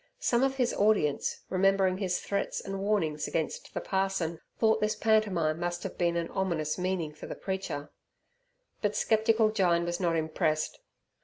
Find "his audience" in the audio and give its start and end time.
0.55-1.41